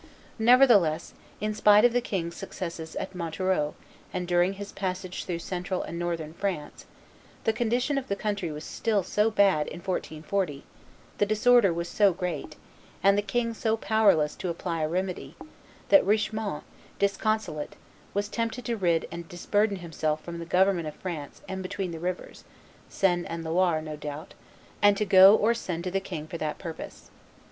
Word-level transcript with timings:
Nevertheless, 0.39 1.13
in 1.39 1.53
spite 1.53 1.85
of 1.85 1.93
the 1.93 2.01
king's 2.01 2.35
successes 2.35 2.95
at 2.95 3.13
Montereau 3.13 3.75
and 4.11 4.27
during 4.27 4.53
his 4.53 4.71
passage 4.71 5.25
through 5.25 5.37
Central 5.37 5.83
and 5.83 5.99
Northern 5.99 6.33
France, 6.33 6.87
the 7.43 7.53
condition 7.53 7.99
of 7.99 8.07
the 8.07 8.15
country 8.15 8.51
was 8.51 8.63
still 8.63 9.03
so 9.03 9.29
bad 9.29 9.67
in 9.67 9.77
1440, 9.79 10.63
the 11.19 11.25
disorder 11.27 11.71
was 11.71 11.87
so 11.87 12.13
great, 12.13 12.55
and 13.03 13.15
the 13.15 13.21
king 13.21 13.53
so 13.53 13.77
powerless 13.77 14.33
to 14.37 14.49
apply 14.49 14.81
a 14.81 14.89
remedy, 14.89 15.35
that 15.89 16.03
Richemont, 16.03 16.63
disconsolate, 16.97 17.75
was 18.15 18.27
tempted 18.27 18.65
to 18.65 18.77
rid 18.77 19.07
and 19.11 19.29
disburden 19.29 19.75
himself 19.77 20.23
from 20.23 20.39
the 20.39 20.45
government 20.45 20.87
of 20.87 20.95
France 20.95 21.43
and 21.47 21.61
between 21.61 21.91
the 21.91 21.99
rivers 21.99 22.43
[Seine 22.89 23.27
and 23.27 23.43
Loire, 23.43 23.83
no 23.83 23.95
doubt] 23.95 24.33
and 24.81 24.97
to 24.97 25.05
go 25.05 25.35
or 25.35 25.53
send 25.53 25.83
to 25.83 25.91
the 25.91 25.99
king 25.99 26.25
for 26.25 26.39
that 26.39 26.57
purpose. 26.57 27.11